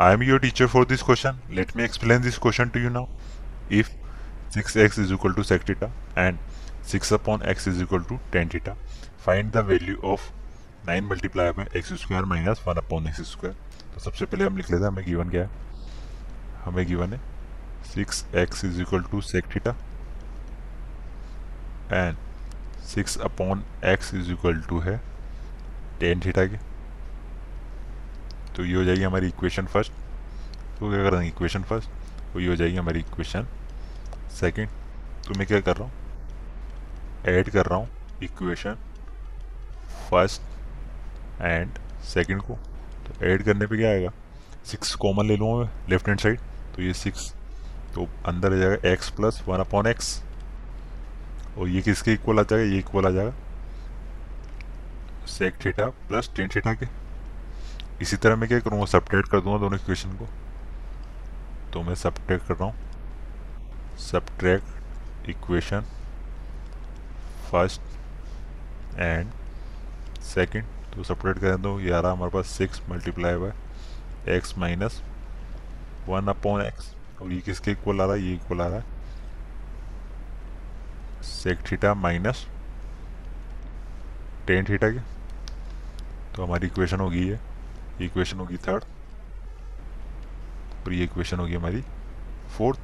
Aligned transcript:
I 0.00 0.12
am 0.14 0.22
your 0.22 0.38
teacher 0.40 0.66
for 0.66 0.84
this 0.86 1.02
question 1.02 1.38
let 1.54 1.76
me 1.76 1.82
explain 1.82 2.22
this 2.22 2.38
question 2.38 2.68
to 2.68 2.80
you 2.80 2.90
now 2.90 3.06
if 3.78 3.88
six 4.54 4.76
x 4.76 4.98
is 4.98 5.12
equal 5.14 5.32
to 5.32 5.42
sec 5.42 5.66
theta 5.66 5.86
and 6.18 6.38
six 6.90 7.12
upon 7.12 7.42
x 7.48 7.68
is 7.68 7.82
equal 7.82 8.02
to 8.04 8.18
ten 8.32 8.48
theta 8.52 8.74
find 9.26 9.50
the 9.52 9.64
value 9.66 9.96
of 10.12 10.30
nine 10.86 11.04
multiply 11.08 11.50
by 11.58 11.78
x 11.78 11.92
square 12.02 12.24
minus 12.24 12.62
one 12.68 12.76
upon 12.76 13.06
x 13.08 13.20
square 13.32 13.56
तो 13.94 14.00
सबसे 14.00 14.24
पहले 14.24 14.44
हम 14.44 14.56
लिख 14.56 14.70
लेते 14.70 14.82
हैं, 14.82 14.90
हमें 14.90 15.04
given 15.06 15.30
क्या 15.30 15.42
है? 15.42 15.50
हमें 16.64 16.86
गिवन 16.86 17.12
है 17.12 17.20
six 17.94 18.24
x 18.34 18.64
is 18.64 18.80
equal 18.82 19.02
to 19.10 19.20
sec 19.20 19.52
theta 19.54 19.76
and 21.92 22.16
six 22.94 23.18
upon 23.30 23.64
x 23.84 24.14
is 24.14 24.32
equal 24.32 24.60
to 24.68 24.80
है 24.80 25.00
टेन 26.00 26.20
थीटा 26.20 26.44
के। 26.46 26.71
तो 28.56 28.64
ये 28.64 28.74
हो 28.74 28.84
जाएगी 28.84 29.02
हमारी 29.02 29.26
इक्वेशन 29.28 29.66
फ़र्स्ट 29.66 29.92
तो 30.78 30.90
क्या 30.90 31.02
कर 31.02 31.10
देंगे 31.10 31.26
इक्वेशन 31.28 31.62
फ़र्स्ट 31.62 31.88
तो 32.32 32.40
ये 32.40 32.48
हो 32.48 32.56
जाएगी 32.56 32.76
हमारी 32.76 33.00
इक्वेशन 33.00 33.46
सेकंड 34.40 34.68
तो 35.26 35.38
मैं 35.38 35.46
क्या 35.46 35.60
कर 35.60 35.76
रहा 35.76 35.84
हूँ? 35.84 35.92
ऐड 37.26 37.50
कर 37.50 37.66
रहा 37.66 37.78
हूँ 37.78 37.88
इक्वेशन 38.22 38.74
फ़र्स्ट 40.10 41.42
एंड 41.42 41.78
सेकंड 42.04 42.42
को. 42.42 42.54
तो 42.54 43.24
ऐड 43.26 43.42
करने 43.44 43.66
पे 43.66 43.76
क्या 43.76 43.90
आएगा? 43.90 44.10
सिक्स 44.66 44.94
कॉमन 44.94 45.26
ले 45.26 45.36
लूँगा 45.36 45.68
लेफ़्ट 45.90 46.08
हैंड 46.08 46.20
साइड 46.20 46.40
तो 46.76 46.82
ये 46.82 46.92
सिक्स 46.94 47.32
तो 47.94 48.08
अंदर 48.26 48.52
आ 48.52 48.56
जाएगा 48.56 48.88
x 48.90 49.10
plus 49.10 49.42
one 49.48 49.60
upon 49.60 49.86
x 49.86 50.22
और 51.58 51.68
ये 51.68 51.80
किसके 51.82 52.12
इक्वल 52.12 52.38
आ 52.38 52.42
जाएगा? 52.42 52.72
ये 52.72 52.78
इक्वल 52.78 53.06
आ 53.06 53.10
जाएगा 53.10 53.32
sec 55.28 55.54
theta 55.64 55.86
plus 56.08 56.30
tan 56.36 56.48
theta 56.54 56.74
के. 56.74 56.86
इसी 58.02 58.16
तरह 58.16 58.36
मैं 58.36 58.48
क्या 58.48 58.58
करूँगा 58.60 58.84
सपरेट 58.88 59.28
कर 59.28 59.40
दूँगा 59.40 59.58
दोनों 59.58 59.78
इक्वेशन 59.78 60.12
को। 60.16 60.26
तो 61.72 61.82
मैं 61.82 61.94
सब्ट्रैक्ट 61.94 62.46
कर 62.46 62.54
रहा 62.54 62.64
हूँ। 62.64 63.98
Subtract 64.00 65.28
equation 65.30 65.80
first 67.50 68.98
and 68.98 69.30
second 70.24 70.64
तो 70.94 71.04
सपरेट 71.04 71.38
कर 71.38 71.80
ये 71.80 71.92
आ 71.92 72.00
रहा 72.00 72.12
हमारे 72.12 72.30
पास 72.30 72.46
six 72.48 72.80
multiply 72.90 73.36
by 73.36 73.52
x 74.36 74.56
minus 74.58 75.00
one 76.08 76.28
upon 76.28 76.62
x 76.62 76.94
और 77.22 77.32
ये 77.32 77.40
किसके 77.40 77.70
इक्वल 77.70 78.00
आ 78.00 78.04
रहा 78.04 78.14
है? 78.14 78.22
ये 78.22 78.34
इक्वल 78.34 78.60
आ 78.60 78.66
रहा 78.66 78.78
है। 78.78 78.84
Sec 81.22 81.58
theta 81.70 81.94
minus 81.94 82.46
tan 84.46 84.64
theta 84.68 84.88
के। 84.90 85.00
तो 86.36 86.44
हमारी 86.44 86.66
इक्वेशन 86.66 87.00
होगी 87.00 87.28
ये। 87.28 87.38
इक्वेशन 88.00 88.38
होगी 88.38 88.56
थर्ड 88.66 88.84
और 90.84 90.92
ये 90.92 91.04
इक्वेशन 91.04 91.38
होगी 91.38 91.54
हमारी 91.54 91.82
फोर्थ 92.56 92.78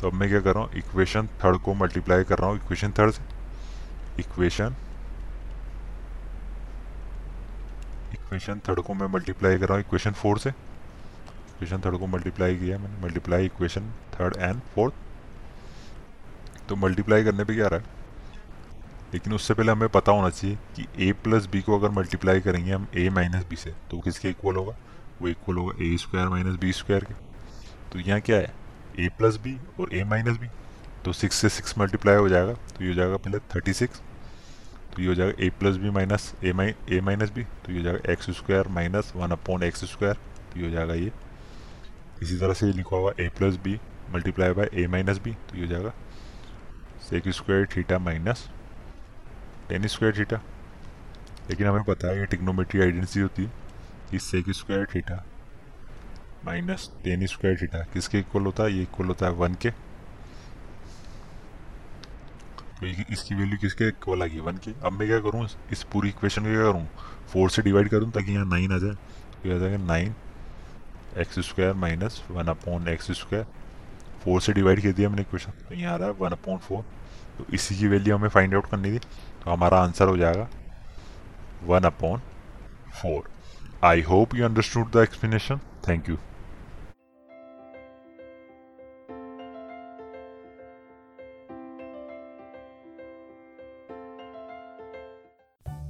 तो 0.00 0.08
अब 0.08 0.14
मैं 0.14 0.28
क्या 0.28 0.40
कर 0.40 0.54
रहा 0.54 0.62
हूँ 0.64 0.72
इक्वेशन 0.76 1.26
थर्ड 1.44 1.56
को 1.62 1.74
मल्टीप्लाई 1.74 2.24
कर 2.24 2.38
रहा 2.38 2.48
हूँ 2.50 2.56
इक्वेशन 2.56 2.92
थर्ड 2.98 3.12
से। 3.12 3.22
इक्वेशन 4.18 4.74
इक्वेशन 8.12 8.60
थर्ड 8.68 8.80
को 8.82 8.94
मैं 8.94 9.06
मल्टीप्लाई 9.08 9.58
कर 9.58 9.66
रहा 9.68 9.76
हूँ 9.76 9.84
इक्वेशन 9.86 10.12
फोर 10.12 10.38
से। 10.38 10.50
इक्वेशन 10.50 11.80
थर्ड 11.86 11.98
को 11.98 12.06
मल्टीप्लाई 12.06 12.56
किया 12.56 12.78
मैंने 12.78 13.02
multiply 13.02 13.46
equation 13.46 13.90
third 14.14 14.36
and 14.36 14.60
fourth 14.74 14.94
तो 16.68 16.76
मल्टीप्लाई 16.76 17.24
करने 17.24 17.44
पे 17.44 17.54
क्या 17.54 17.66
आ 17.66 17.68
रहा 17.68 17.80
है? 17.80 17.84
लेकिन 19.16 19.32
उससे 19.32 19.54
पहले 19.54 19.72
हमें 19.72 19.88
पता 19.88 20.12
होना 20.12 20.28
चाहिए 20.30 20.56
कि 20.76 20.86
ए 21.08 21.12
प्लस 21.24 21.46
बी 21.52 21.60
को 21.62 21.78
अगर 21.78 21.90
मल्टीप्लाई 21.90 22.40
करेंगे 22.40 22.72
हम 22.72 22.86
a 22.98 23.08
माइनस 23.12 23.44
बी 23.50 23.56
से 23.56 23.70
तो 23.90 24.00
किसके 24.00 24.28
इक्वल 24.30 24.56
होगा? 24.56 24.74
वो 25.22 25.28
इक्वल 25.28 25.56
होगा 25.56 25.84
a 25.84 25.96
square 25.98 26.28
minus 26.28 26.56
b 26.60 26.72
square 26.72 27.04
के। 27.04 27.14
तो 27.92 27.98
यहाँ 27.98 28.20
क्या 28.20 28.36
है? 28.36 28.52
A 29.00 29.08
प्लस 29.18 29.36
बी 29.44 29.56
और 29.80 29.90
a 29.90 30.04
माइनस 30.06 30.36
बी 30.38 30.48
तो 31.04 31.12
सिक्स 31.12 31.36
से 31.36 31.48
सिक्स 31.48 31.78
मल्टीप्लाई 31.78 32.16
हो 32.16 32.28
जाएगा 32.28 32.52
तो 32.52 32.84
ये 32.84 32.88
हो 32.88 32.94
जाएगा 32.94 33.16
पहले 33.16 33.38
थर्टी 33.54 33.72
सिक्स 33.72 34.00
तो 34.94 35.02
ये 35.02 35.08
हो 35.08 35.14
जाएगा 35.14 35.44
a 35.44 35.48
plus 35.60 35.76
b 35.76 35.90
minus 35.90 36.32
a 36.44 36.52
my 36.52 36.74
A 36.92 37.00
minus 37.06 37.30
B 37.32 37.44
तो 37.64 37.72
ये 37.72 37.78
हो 37.78 37.84
जाएगा 37.84 38.12
x 38.12 38.30
square 38.38 38.68
minus 38.78 39.12
one 39.16 39.30
upon 39.32 39.62
x 39.62 39.84
square 39.92 40.14
तो 40.52 40.60
ये 40.60 40.66
हो 40.66 40.72
जाएगा 40.72 40.94
ये। 40.94 41.12
इसी 42.22 42.38
तरह 42.38 42.52
से 42.54 42.72
लिखा 42.72 42.96
हुआ 42.96 43.12
a 43.20 43.28
plus 43.38 43.56
b 43.64 43.78
multiply 44.14 44.52
by 44.52 44.70
a 44.74 44.86
minus 44.88 45.18
b 45.24 45.32
तो 45.50 45.56
ये 45.56 45.64
हो 45.64 45.70
जाएगा 45.72 45.92
sec 47.08 47.28
square 47.30 47.66
theta 47.76 47.98
minus 47.98 48.48
tan 49.68 49.86
square 49.86 50.18
theta. 50.18 50.40
लेकिन 51.50 51.66
हमें 51.66 51.84
पता 51.84 52.08
है 52.08 52.18
ये 52.18 52.26
टिक्नोमेट्री 52.26 52.80
आइडेंटिटी 52.80 53.20
होती 53.20 53.44
है। 53.44 53.50
कि 54.10 54.18
sec 54.18 54.50
square 54.50 54.86
theta 54.94 55.24
minus 56.44 56.90
tan 57.04 57.26
square 57.26 57.56
theta. 57.62 57.78
किसके 57.92 58.18
इक्वल 58.18 58.42
होता 58.42 58.62
है? 58.62 58.72
ये 58.72 58.82
इक्वल 58.82 59.06
होता 59.06 59.26
है 59.26 59.32
वन 59.32 59.54
के। 59.62 59.70
तो 62.80 62.86
इसकी 63.12 63.34
वैल्यू 63.34 63.56
किसके 63.58 63.88
इक्वल 63.88 64.22
आ 64.22 64.26
गई 64.26 64.40
वन 64.40 64.56
की। 64.56 64.74
अब 64.84 64.92
मैं 64.92 65.08
क्या 65.08 65.18
करूँ? 65.20 65.46
इस 65.72 65.82
पूरी 65.92 66.08
इक्वेशन 66.08 66.42
को 66.42 66.48
क्या 66.48 66.72
करूँ? 66.72 66.86
फोर 67.32 67.50
से 67.50 67.62
डिवाइड 67.62 67.88
करूँ 67.88 68.10
ताकि 68.12 68.32
यहाँ 68.32 68.46
नाइन 68.46 68.72
आ 68.72 68.78
जाए। 68.78 68.94
तो 69.42 69.54
आ 69.54 69.58
जाएगा 69.58 69.76
nine 69.84 70.14
x 71.18 71.38
square 71.40 71.72
minus 71.74 72.22
one 72.30 72.46
upon 72.48 72.88
x 72.88 73.10
square 73.12 73.44
four 74.24 74.40
से 74.40 74.52
डिवाइड 74.52 74.82
कर 74.82 74.92
दिया 74.92 75.08
मैंने 75.08 75.22
इक्वेशन 75.22 75.52
तो 75.68 75.74
यहाँ 75.74 75.94
आ 75.94 75.96
रहा 75.96 76.08
है 76.08 76.14
वन 76.14 76.30
अपॉन 76.30 76.58
फोर 76.58 76.84
तो 77.38 77.44
इसी 77.54 77.78
की 77.78 77.88
वैल्यू 77.88 78.16
हमें 78.16 78.28
फाइंड 78.28 78.54
आउट 78.54 78.66
करनी 78.66 78.92
थी 78.92 78.98
तो 78.98 79.50
हमारा 79.50 79.78
आंसर 79.78 80.08
हो 80.08 80.16
जाएगा 80.16 80.48
one 81.64 81.80
upon 81.80 82.20
four 83.02 83.30
I 83.84 84.00
hope 84.02 84.34
you 84.34 84.44
understood 84.44 84.90
the 84.90 84.96
explanation 84.96 85.60
thank 85.88 86.08
you 86.08 86.18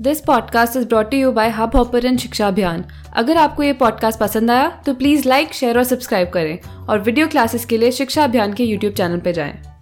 this 0.00 0.20
podcast 0.20 0.76
is 0.76 0.86
brought 0.88 1.14
you 1.14 1.32
by 1.32 1.50
Hubhopper 1.76 2.16
Shiksha 2.16 2.48
Abhiyan 2.48 2.84
अगर 3.12 3.36
आपको 3.36 3.62
ये 3.62 3.72
पॉडकास्ट 3.72 4.20
पसंद 4.20 4.50
आया 4.50 4.82
तो 4.86 4.94
प्लीज़ 4.94 5.28
लाइक 5.28 5.52
शेयर 5.52 5.78
और 5.78 5.84
सब्सक्राइब 5.84 6.30
करें 6.30 6.58
और 6.86 6.98
वीडियो 6.98 7.28
क्लासेस 7.28 7.64
के 7.64 7.78
लिए 7.78 7.90
शिक्षा 7.92 8.24
अभियान 8.24 8.52
के 8.52 8.64
यूट्यूब 8.64 8.94
चैनल 8.94 9.20
पर 9.20 9.32
जाएँ। 9.32 9.73